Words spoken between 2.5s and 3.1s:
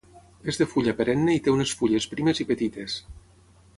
petites